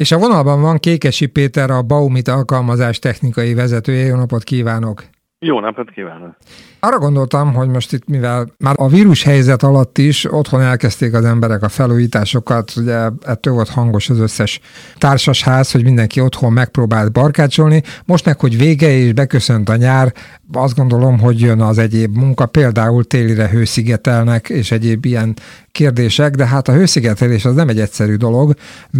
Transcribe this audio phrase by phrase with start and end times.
[0.00, 4.04] És a vonalban van Kékesi Péter, a Baumit alkalmazás technikai vezetője.
[4.06, 5.04] Jó napot kívánok!
[5.38, 6.36] Jó napot kívánok!
[6.80, 11.24] Arra gondoltam, hogy most itt, mivel már a vírus helyzet alatt is otthon elkezdték az
[11.24, 14.60] emberek a felújításokat, ugye ettől volt hangos az összes
[14.98, 17.82] társasház, hogy mindenki otthon megpróbált barkácsolni.
[18.04, 20.12] Most meg, hogy vége és beköszönt a nyár,
[20.52, 25.34] azt gondolom, hogy jön az egyéb munka, például télire hőszigetelnek és egyéb ilyen
[25.72, 28.52] kérdések, de hát a hőszigetelés az nem egy egyszerű dolog,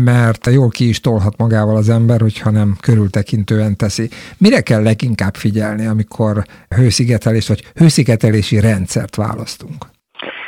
[0.04, 4.08] mert jól ki is tolhat magával az ember, hogyha nem körültekintően teszi.
[4.38, 6.42] Mire kell leginkább figyelni, amikor
[6.76, 9.84] hőszigetelés vagy hőszigetelési rendszert választunk?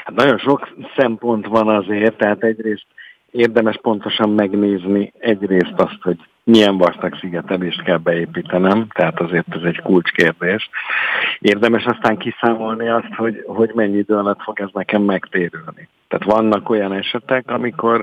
[0.04, 2.86] Hát nagyon sok szempont van azért, tehát egyrészt
[3.30, 9.80] érdemes pontosan megnézni egyrészt azt, hogy milyen vastag szigetelést kell beépítenem, tehát azért ez egy
[9.80, 10.70] kulcskérdés.
[11.38, 15.88] Érdemes aztán kiszámolni azt, hogy, hogy mennyi idő alatt fog ez nekem megtérülni.
[16.12, 18.02] Tehát vannak olyan esetek, amikor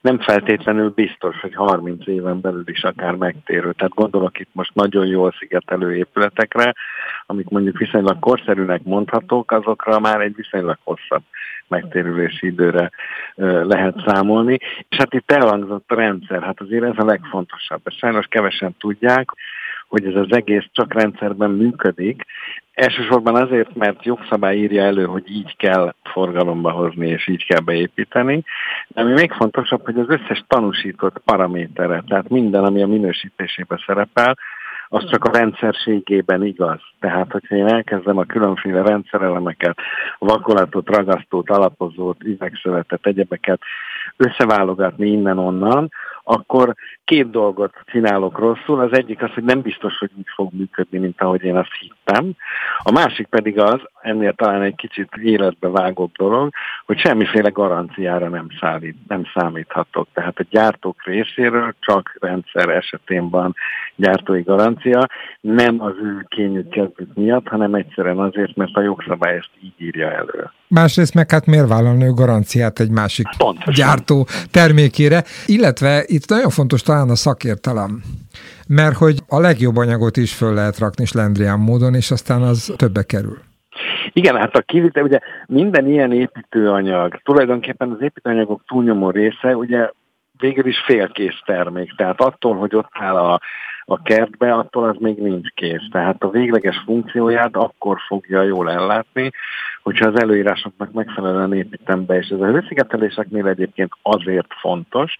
[0.00, 3.74] nem feltétlenül biztos, hogy 30 éven belül is akár megtérül.
[3.74, 6.74] Tehát gondolok itt most nagyon jól szigetelő épületekre,
[7.26, 11.22] amik mondjuk viszonylag korszerűnek mondhatók, azokra már egy viszonylag hosszabb
[11.68, 12.90] megtérülési időre
[13.62, 14.58] lehet számolni.
[14.88, 17.80] És hát itt elhangzott a rendszer, hát azért ez a legfontosabb.
[17.84, 19.28] Ezt sajnos kevesen tudják,
[19.88, 22.24] hogy ez az egész csak rendszerben működik.
[22.76, 28.44] Elsősorban azért, mert jogszabály írja elő, hogy így kell forgalomba hozni, és így kell beépíteni.
[28.88, 34.36] De ami még fontosabb, hogy az összes tanúsított paramétere, tehát minden, ami a minősítésében szerepel,
[34.88, 36.80] az csak a rendszerségében igaz.
[37.00, 39.78] Tehát, hogyha én elkezdem a különféle rendszerelemeket,
[40.18, 43.60] vakolatot, ragasztót, alapozót, üvegszövetet, egyebeket
[44.16, 45.90] összeválogatni innen-onnan,
[46.28, 46.74] akkor
[47.04, 48.80] két dolgot csinálok rosszul.
[48.80, 52.30] Az egyik az, hogy nem biztos, hogy úgy fog működni, mint ahogy én azt hittem.
[52.78, 56.52] A másik pedig az, ennél talán egy kicsit életbe vágóbb dolog,
[56.86, 60.08] hogy semmiféle garanciára nem, szállít, nem számíthatok.
[60.12, 63.54] Tehát a gyártók részéről csak rendszer esetén van
[63.96, 65.08] gyártói garancia,
[65.40, 70.10] nem az ő kényük kezdők miatt, hanem egyszerűen azért, mert a jogszabály ezt így írja
[70.10, 70.50] elő.
[70.68, 73.74] Másrészt meg hát miért vállalni a garanciát egy másik Pontosan.
[73.74, 78.02] gyártó termékére, illetve itt nagyon fontos talán a szakértelem,
[78.68, 83.02] mert hogy a legjobb anyagot is föl lehet rakni slendrián módon, és aztán az többe
[83.02, 83.38] kerül.
[84.12, 89.90] Igen, hát a kivitel, ugye minden ilyen építőanyag, tulajdonképpen az építőanyagok túlnyomó része, ugye
[90.38, 93.40] végül is félkész termék, tehát attól, hogy ott áll a,
[93.88, 95.88] a kertbe, attól az még nincs kész.
[95.90, 99.30] Tehát a végleges funkcióját akkor fogja jól ellátni,
[99.82, 105.16] hogyha az előírásoknak megfelelően építem be, és ez a hőszigeteléseknél egyébként azért fontos,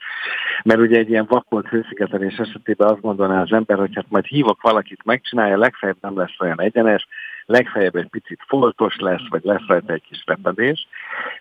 [0.64, 4.62] mert ugye egy ilyen vakolt hőszigetelés esetében azt gondolná az ember, hogy hát majd hívok
[4.62, 7.06] valakit, megcsinálja, legfeljebb nem lesz olyan egyenes,
[7.46, 10.88] legfeljebb egy picit foltos lesz, vagy lesz rajta egy kis repedés.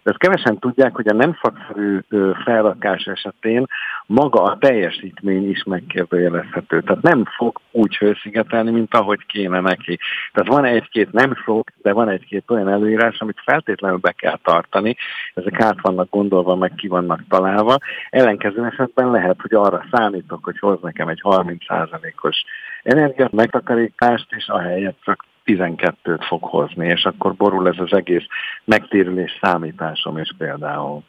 [0.03, 1.99] De ezt kevesen tudják, hogy a nem szakszerű
[2.43, 3.65] felrakás esetén
[4.05, 6.81] maga a teljesítmény is megkérdőjelezhető.
[6.81, 9.99] Tehát nem fog úgy hőszigetelni, mint ahogy kéne neki.
[10.33, 14.95] Tehát van egy-két, nem sok, de van egy-két olyan előírás, amit feltétlenül be kell tartani.
[15.33, 17.77] Ezek át vannak gondolva, meg ki vannak találva.
[18.09, 22.43] Ellenkező esetben lehet, hogy arra számítok, hogy hoz nekem egy 30%-os
[22.83, 28.25] energiát, megtakarítást, és ahelyett csak 12-t fog hozni, és akkor borul ez az egész
[28.63, 31.03] megtérülés számításom is például.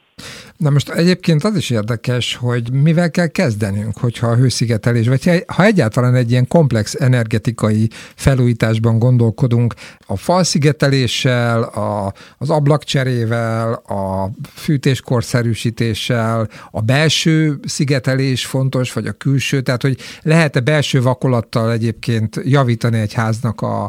[0.57, 5.63] Na most egyébként az is érdekes, hogy mivel kell kezdenünk, hogyha a hőszigetelés, vagy ha
[5.63, 9.73] egyáltalán egy ilyen komplex energetikai felújításban gondolkodunk,
[10.05, 19.81] a falszigeteléssel, a, az ablakcserével, a fűtéskorszerűsítéssel, a belső szigetelés fontos, vagy a külső, tehát
[19.81, 23.83] hogy lehet-e belső vakolattal egyébként javítani egy háznak a,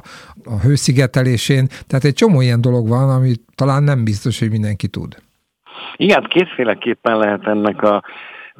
[0.45, 5.17] a hőszigetelésén, tehát egy csomó ilyen dolog van, ami talán nem biztos, hogy mindenki tud.
[5.97, 8.03] Igen, kétféleképpen lehet ennek a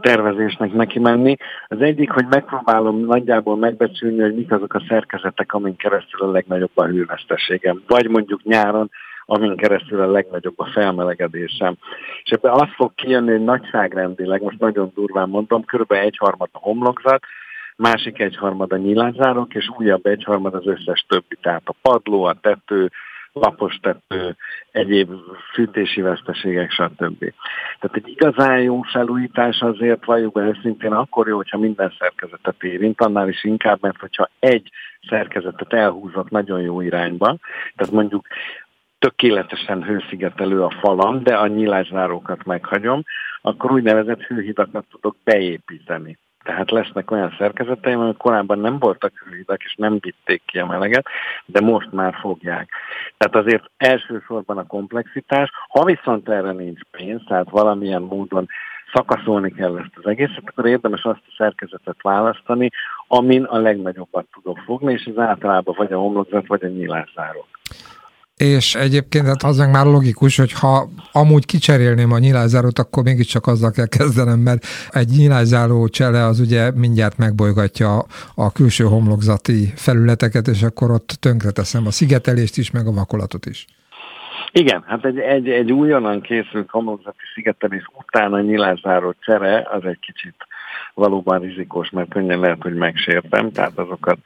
[0.01, 1.37] tervezésnek neki menni.
[1.69, 6.71] Az egyik, hogy megpróbálom nagyjából megbecsülni, hogy mik azok a szerkezetek, amin keresztül a legnagyobb
[6.75, 7.83] a hőveszteségem.
[7.87, 8.91] Vagy mondjuk nyáron,
[9.25, 11.75] amin keresztül a legnagyobb a felmelegedésem.
[12.23, 15.93] És ebben az fog kijönni, hogy nagyságrendileg, most nagyon durván mondom, kb.
[15.93, 17.23] egyharmad a homlokzat,
[17.77, 22.91] másik egyharmad a nyilázzárok, és újabb egyharmad az összes többi, tehát a padló, a tető,
[23.41, 24.37] lapos tető,
[24.73, 25.11] egyéb
[25.53, 27.19] fűtési veszteségek, stb.
[27.79, 33.01] Tehát egy igazán jó felújítás azért valljuk be őszintén akkor jó, hogyha minden szerkezetet érint,
[33.01, 34.71] annál is inkább, mert hogyha egy
[35.09, 37.37] szerkezetet elhúzok nagyon jó irányba,
[37.77, 38.27] tehát mondjuk
[38.99, 43.03] tökéletesen hőszigetelő a falam, de a nyilászárókat meghagyom,
[43.43, 46.19] akkor úgynevezett hőhidakat tudok beépíteni.
[46.49, 51.07] Tehát lesznek olyan szerkezeteim, amik korábban nem voltak hőhidak, és nem vitték ki a meleget,
[51.45, 52.71] de most már fogják.
[53.17, 58.49] Tehát azért elsősorban a komplexitás, ha viszont erre nincs pénz, tehát valamilyen módon
[58.93, 62.71] szakaszolni kell ezt az egészet, akkor érdemes azt a szerkezetet választani,
[63.07, 67.47] amin a legnagyobbat tudok fogni, és ez általában vagy a homlokzat, vagy a nyílászárok.
[68.39, 73.47] És egyébként hát az meg már logikus, hogy ha amúgy kicserélném a nyilázárót, akkor mégiscsak
[73.47, 77.99] azzal kell kezdenem, mert egy nyilázáró csele az ugye mindjárt megbolygatja
[78.35, 83.67] a külső homlokzati felületeket, és akkor ott tönkreteszem a szigetelést is, meg a vakolatot is.
[84.53, 89.99] Igen, hát egy, egy, egy újonnan készült homlokzati szigetelés után a nyilázáró csere az egy
[90.01, 90.37] kicsit
[90.95, 94.19] valóban rizikós, mert könnyen lehet, hogy megsértem, tehát azokat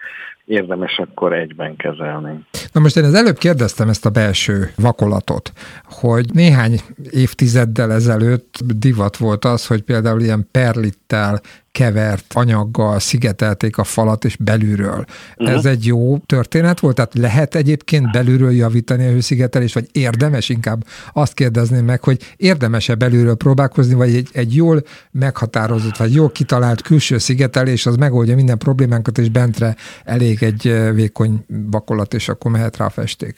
[0.44, 2.38] érdemes akkor egyben kezelni.
[2.72, 5.52] Na most én az előbb kérdeztem ezt a belső vakolatot,
[5.84, 6.80] hogy néhány
[7.10, 11.40] évtizeddel ezelőtt divat volt az, hogy például ilyen perlittel
[11.72, 15.04] kevert anyaggal szigetelték a falat, és belülről.
[15.36, 15.56] Uh-huh.
[15.56, 16.94] Ez egy jó történet volt?
[16.94, 22.94] Tehát lehet egyébként belülről javítani a hőszigetelést, vagy érdemes inkább azt kérdezném meg, hogy érdemes-e
[22.94, 28.58] belülről próbálkozni, vagy egy, egy jól meghatározott, vagy jól kitalált külső szigetelés, az megoldja minden
[28.58, 29.74] problémánkat, és bentre
[30.04, 30.62] elég egy
[30.94, 33.34] vékony vakolat, és akkor mehet rá a festék.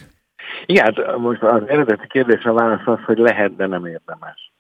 [0.67, 4.53] Igen, hát most az eredeti kérdésre válasz az, hogy lehet, de nem érdemes.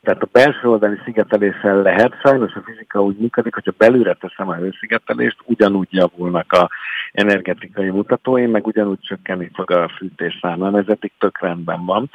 [0.00, 4.54] Tehát a belső oldali szigeteléssel lehet, sajnos a fizika úgy működik, hogyha belülre teszem a
[4.54, 6.70] hőszigetelést, ugyanúgy javulnak a
[7.12, 12.10] energetikai mutatóim, meg ugyanúgy csökkenni fog a fűtés száma, ez eddig tök rendben van.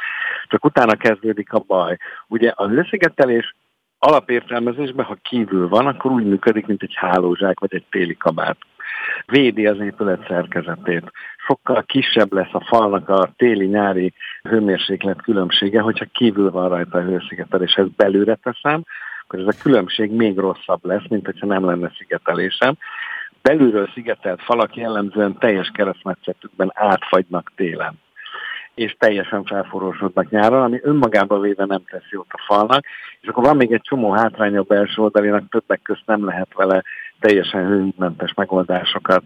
[0.48, 1.98] Csak utána kezdődik a baj.
[2.28, 3.56] Ugye a hőszigetelés
[4.00, 8.58] alapértelmezésben, ha kívül van, akkor úgy működik, mint egy hálózsák vagy egy téli kabát
[9.26, 11.12] védi az épület szerkezetét.
[11.48, 17.74] Sokkal kisebb lesz a falnak a téli-nyári hőmérséklet különbsége, hogyha kívül van rajta a hőszigetelés,
[17.74, 18.84] ezt belőle teszem,
[19.24, 22.78] akkor ez a különbség még rosszabb lesz, mint hogyha nem lenne szigetelésem.
[23.42, 28.00] Belülről szigetelt falak jellemzően teljes keresztmetszetükben átfagynak télen
[28.78, 32.86] és teljesen felforrósodnak nyáron, ami önmagában véve nem tesz jót a falnak,
[33.22, 36.84] és akkor van még egy csomó hátránya a belső oldalénak, többek közt nem lehet vele
[37.20, 39.24] teljesen hőmentes megoldásokat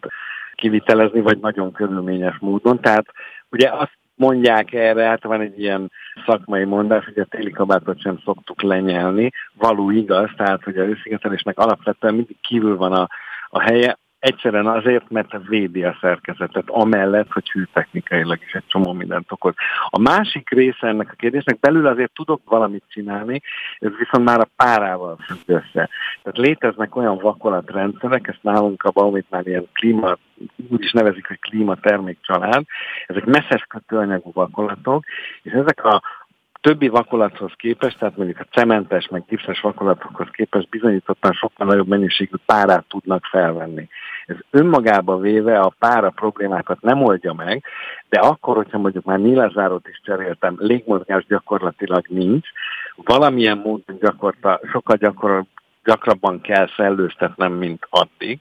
[0.56, 2.80] kivitelezni, vagy nagyon körülményes módon.
[2.80, 3.06] Tehát
[3.50, 5.92] ugye azt mondják erre, hát van egy ilyen
[6.26, 9.30] szakmai mondás, hogy a téli kabátot sem szoktuk lenyelni.
[9.54, 13.08] Való igaz, tehát hogy a őszigetelésnek alapvetően mindig kívül van a,
[13.48, 19.32] a helye, Egyszerűen azért, mert védi a szerkezetet, amellett, hogy hűtechnikailag is egy csomó mindent
[19.32, 19.54] okoz.
[19.90, 23.42] A másik része ennek a kérdésnek belül azért tudok valamit csinálni,
[23.80, 25.90] ez viszont már a párával függ össze.
[26.24, 30.18] Tehát léteznek olyan vakolatrendszerek, ezt nálunk a Baumitnál ilyen klíma,
[30.70, 32.64] úgy is nevezik, hogy klímatermékcsalád,
[33.06, 35.04] ezek messzes kötőanyagú vakolatok,
[35.42, 36.02] és ezek a
[36.62, 42.36] többi vakolathoz képest, tehát mondjuk a cementes, meg gipszes vakolatokhoz képest bizonyítottan sokkal nagyobb mennyiségű
[42.46, 43.88] párát tudnak felvenni.
[44.26, 47.64] Ez önmagába véve a pára problémákat nem oldja meg,
[48.10, 52.48] de akkor, hogyha mondjuk már nyílázárót is cseréltem, légmozgás gyakorlatilag nincs,
[52.96, 55.44] valamilyen módon gyakorta, sokkal gyakor,
[55.84, 58.40] gyakrabban kell szellőztetnem, mint addig,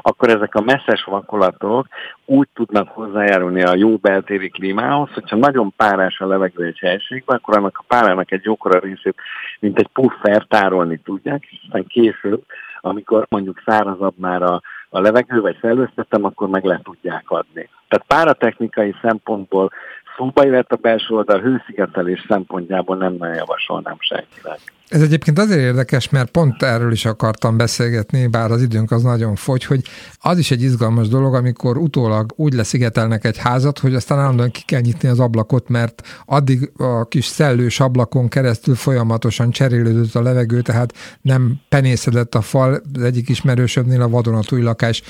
[0.00, 1.86] akkor ezek a messzes vakolatok
[2.24, 7.56] úgy tudnak hozzájárulni a jó beltéri klímához, hogyha nagyon párás a levegő egy helységben, akkor
[7.56, 9.14] annak a párának egy jókora részét,
[9.60, 12.42] mint egy puffer tárolni tudják, és aztán később,
[12.80, 17.68] amikor mondjuk szárazabb már a, a levegő, vagy felőztetem, akkor meg le tudják adni.
[17.88, 19.70] Tehát páratechnikai szempontból
[20.16, 24.74] szóba jöhet a belső oldal hőszigetelés szempontjából nem nagyon javasolnám senkinek.
[24.88, 29.34] Ez egyébként azért érdekes, mert pont erről is akartam beszélgetni, bár az időnk az nagyon
[29.34, 29.80] fogy, hogy
[30.18, 34.62] az is egy izgalmas dolog, amikor utólag úgy leszigetelnek egy házat, hogy aztán állandóan ki
[34.64, 40.60] kell nyitni az ablakot, mert addig a kis szellős ablakon keresztül folyamatosan cserélődött a levegő,
[40.60, 42.80] tehát nem penészedett a fal.
[42.94, 45.02] Az egyik ismerősömnél a vadonatúj lakás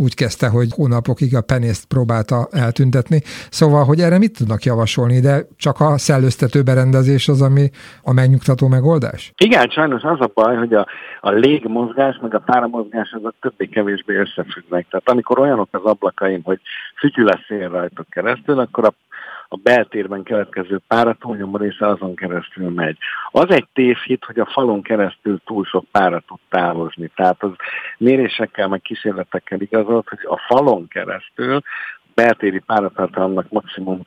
[0.00, 3.20] úgy kezdte, hogy hónapokig a penészt próbálta eltüntetni.
[3.50, 7.70] Szóval, hogy erre mit tudnak javasolni, de csak a szellőztető berendezés az, ami
[8.02, 9.32] a megnyugtató megoldás?
[9.36, 10.86] Igen, sajnos az a baj, hogy a,
[11.20, 14.86] a légmozgás meg a páramozgás azok többé-kevésbé összefüggnek.
[14.90, 16.60] Tehát amikor olyanok az ablakaim, hogy
[16.98, 18.94] fütyül a szél rajtuk keresztül, akkor a
[19.52, 22.96] a beltérben keletkező pára túlnyomó része azon keresztül megy.
[23.30, 27.10] Az egy tévhit, hogy a falon keresztül túl sok pára tud távozni.
[27.14, 27.50] Tehát az
[27.98, 31.60] mérésekkel, meg kísérletekkel igazolt, hogy a falon keresztül
[32.14, 34.02] beltéri páratartalomnak maximum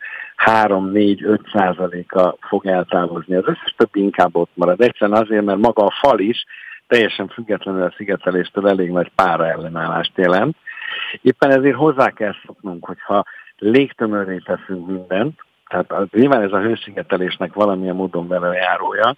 [0.45, 3.35] 3-4-5 százaléka fog eltávozni.
[3.35, 4.81] Az összes többi inkább ott marad.
[4.81, 6.45] Egyszerűen azért, mert maga a fal is
[6.87, 10.55] teljesen függetlenül a szigeteléstől elég nagy pára ellenállást jelent.
[11.21, 13.23] Éppen ezért hozzá kell szoknunk, hogyha
[13.63, 19.15] légtömörré teszünk mindent, tehát nyilván ez a hőszigetelésnek valamilyen módon vele járója,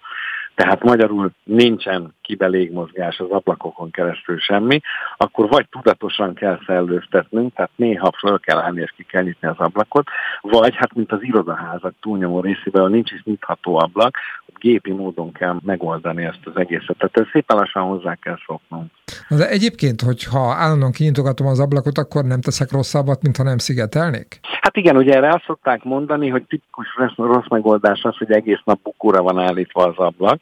[0.55, 4.79] tehát magyarul nincsen kibe légmozgás az ablakokon keresztül semmi,
[5.17, 9.57] akkor vagy tudatosan kell szellőztetnünk, tehát néha föl kell állni és ki kell nyitni az
[9.57, 10.07] ablakot,
[10.41, 14.17] vagy hát mint az irodaházak túlnyomó részében, ahol nincs is nyitható ablak,
[14.65, 16.97] gépi módon kell megoldani ezt az egészet.
[16.97, 18.91] Tehát ezt szépen lassan hozzá kell szoknunk.
[19.29, 24.39] De egyébként, hogyha állandóan kinyitogatom az ablakot, akkor nem teszek rosszabbat, mint ha nem szigetelnék?
[24.61, 28.79] Hát igen, ugye erre azt szokták mondani, hogy tipikus rossz megoldás az, hogy egész nap
[28.83, 30.39] bukóra van állítva az ablak,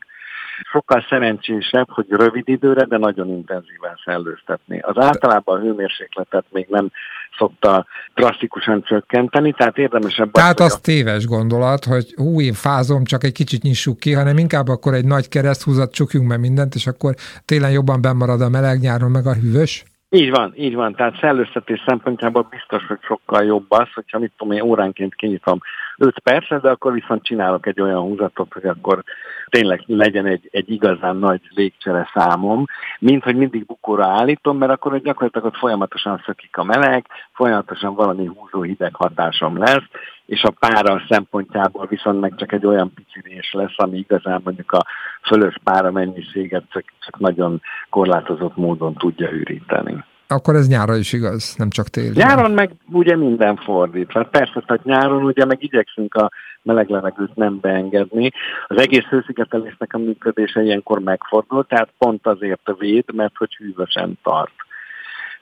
[0.72, 4.79] sokkal szerencsésebb, hogy rövid időre, de nagyon intenzíven szellőztetni.
[4.79, 6.91] Az általában a hőmérsékletet még nem
[7.38, 10.31] szokta drasztikusan csökkenteni, tehát érdemesebb...
[10.31, 10.81] Tehát az, az a...
[10.81, 15.05] téves gondolat, hogy hú, én fázom, csak egy kicsit nyissuk ki, hanem inkább akkor egy
[15.05, 17.13] nagy kereszthúzat csukjunk be mindent, és akkor
[17.45, 19.83] télen jobban bemarad a meleg, nyáron meg a hűvös?
[20.15, 20.96] Így van, így van.
[20.96, 25.60] Tehát szellőztetés szempontjából biztos, hogy sokkal jobb az, hogyha mit tudom én óránként kinyitom
[25.98, 29.03] 5 percet, de akkor viszont csinálok egy olyan húzatot, hogy akkor
[29.50, 32.65] tényleg legyen egy, egy igazán nagy légcsere számom,
[33.00, 38.25] mint hogy mindig bukóra állítom, mert akkor gyakorlatilag ott folyamatosan szökik a meleg, folyamatosan valami
[38.25, 39.88] húzó hideg hatásom lesz,
[40.33, 44.85] és a pára szempontjából viszont meg csak egy olyan pici lesz, ami igazán mondjuk a
[45.27, 50.03] fölös pára mennyiséget csak, csak nagyon korlátozott módon tudja üríteni.
[50.27, 52.11] Akkor ez nyára is igaz, nem csak tél.
[52.13, 54.19] Nyáron meg ugye minden fordítva.
[54.19, 56.29] Hát persze, tehát nyáron ugye meg igyekszünk a
[56.61, 58.31] meleg levegőt nem beengedni.
[58.67, 64.53] Az egész hőszigetelésnek a működése ilyenkor megfordul, tehát pont azért véd, mert hogy hűvösen tart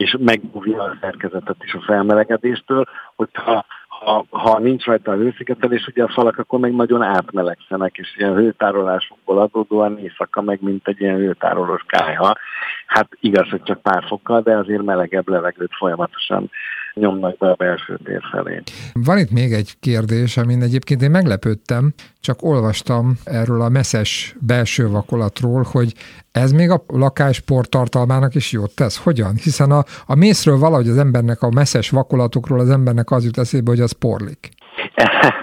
[0.01, 3.65] és megmúvja a szerkezetet is a felmelegedéstől, hogyha
[4.03, 8.35] ha, ha nincs rajta a hőszigetelés, ugye a falak akkor meg nagyon átmelegszenek, és ilyen
[8.35, 12.37] hőtárolásokból adódóan éjszaka meg, mint egy ilyen hőtárolós kájha.
[12.85, 16.49] Hát igaz, hogy csak pár fokkal, de azért melegebb levegőt folyamatosan
[16.93, 18.61] nyomnak be a belső tér felé.
[18.93, 24.87] Van itt még egy kérdés, amin egyébként én meglepődtem, csak olvastam erről a messzes belső
[24.87, 25.93] vakolatról, hogy
[26.31, 29.03] ez még a lakásport tartalmának is jót tesz.
[29.03, 29.35] Hogyan?
[29.35, 33.69] Hiszen a, a mészről valahogy az embernek, a messzes vakolatokról az embernek az jut eszébe,
[33.69, 34.49] hogy az porlik.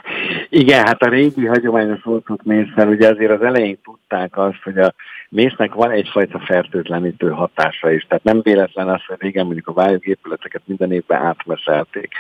[0.51, 4.95] Igen, hát a régi hagyományos oltott mészsel ugye azért az elején tudták azt, hogy a
[5.29, 8.07] mésznek van egyfajta fertőtlenítő hatása is.
[8.09, 12.13] Tehát nem véletlen az, hogy régen mondjuk a vályogépületeket minden évben átmeszelték.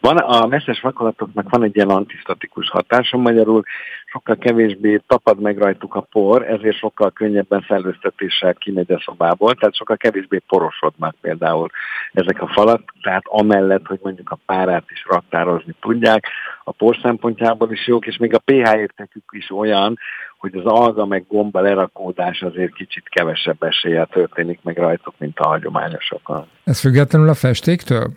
[0.00, 3.62] Van, a messzes vakolatoknak van egy ilyen antisztatikus hatása, magyarul
[4.04, 9.74] sokkal kevésbé tapad meg rajtuk a por, ezért sokkal könnyebben szellőztetéssel kimegy a szobából, tehát
[9.74, 11.68] sokkal kevésbé porosodnak például
[12.12, 16.26] ezek a falak, tehát amellett, hogy mondjuk a párát is raktározni tudják,
[16.64, 19.98] a por szempontjából is jók, és még a pH értékük is olyan,
[20.38, 25.48] hogy az alga meg gomba lerakódás azért kicsit kevesebb eséllyel történik meg rajtuk, mint a
[25.48, 26.46] hagyományosokon.
[26.64, 28.10] Ez függetlenül a festéktől?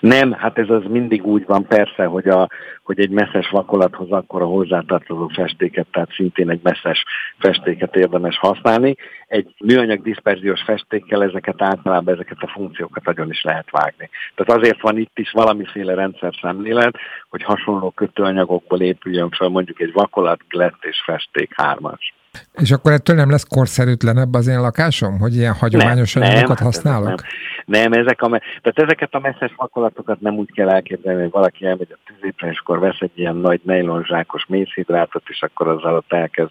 [0.00, 2.48] Nem, hát ez az mindig úgy van persze, hogy, a,
[2.82, 7.04] hogy egy messzes vakolathoz akkor a hozzátartozó festéket, tehát szintén egy messzes
[7.38, 8.96] festéket érdemes használni.
[9.26, 14.10] Egy műanyag diszperziós festékkel ezeket általában ezeket a funkciókat nagyon is lehet vágni.
[14.34, 16.96] Tehát azért van itt is valamiféle rendszer szemlélet,
[17.28, 22.14] hogy hasonló kötőanyagokból épüljön fel mondjuk egy vakolat, glett és festék hármas.
[22.52, 26.66] És akkor ettől nem lesz korszerűtlenebb az én lakásom, hogy ilyen hagyományos nem, anyagokat nem,
[26.66, 27.06] használok?
[27.06, 31.66] Nem, nem, ezek a, tehát ezeket a messzes makolatokat nem úgy kell elképzelni, hogy valaki
[31.66, 36.12] elmegy a tűzépre, és akkor vesz egy ilyen nagy nejlonzsákos mészhidrátot, és akkor azzal ott
[36.12, 36.50] elkezd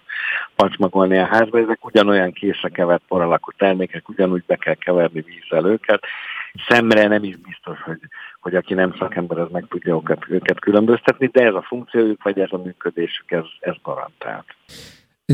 [0.55, 1.59] pacsmagolni a házba.
[1.59, 6.03] Ezek ugyanolyan készre kevert poralakú termékek, ugyanúgy be kell keverni vízzel őket.
[6.67, 7.99] Szemre nem is biztos, hogy,
[8.41, 12.39] hogy aki nem szakember, az meg tudja őket, őket különböztetni, de ez a funkciójuk, vagy
[12.39, 14.45] ez a működésük, ez, ez garantált.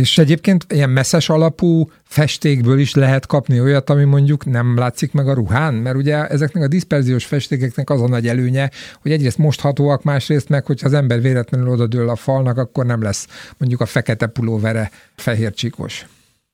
[0.01, 5.27] És egyébként ilyen messzes alapú festékből is lehet kapni olyat, ami mondjuk nem látszik meg
[5.27, 8.69] a ruhán, mert ugye ezeknek a diszperziós festékeknek az a nagy előnye,
[9.01, 13.53] hogy egyrészt mosthatóak, másrészt meg, hogyha az ember véletlenül odadől a falnak, akkor nem lesz
[13.57, 16.05] mondjuk a fekete pulóvere fehér csíkos.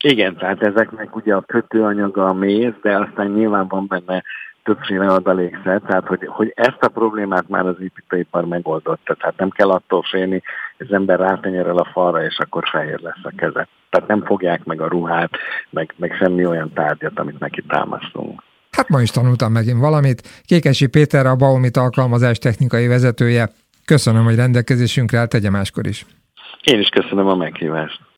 [0.03, 4.23] Igen, tehát ezeknek ugye a kötőanyaga a méz, de aztán nyilván van benne
[4.63, 9.69] többféle adalékszer, tehát hogy, hogy ezt a problémát már az építőipar megoldotta, tehát nem kell
[9.69, 10.43] attól félni,
[10.77, 13.67] hogy az ember rátenyerel a falra, és akkor fehér lesz a keze.
[13.89, 15.29] Tehát nem fogják meg a ruhát,
[15.69, 18.43] meg, meg semmi olyan tárgyat, amit neki támasztunk.
[18.71, 20.21] Hát ma is tanultam megint valamit.
[20.45, 23.49] Kékesi Péter a Baumit alkalmazás technikai vezetője.
[23.85, 26.05] Köszönöm, hogy rendelkezésünkre állt, tegye máskor is.
[26.63, 28.01] Én is köszönöm a meghívást.